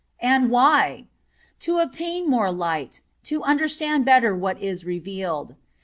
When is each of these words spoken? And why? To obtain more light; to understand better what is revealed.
And 0.23 0.49
why? 0.49 1.05
To 1.59 1.77
obtain 1.77 2.27
more 2.27 2.51
light; 2.51 3.01
to 3.25 3.43
understand 3.43 4.03
better 4.03 4.35
what 4.35 4.59
is 4.59 4.83
revealed. 4.83 5.53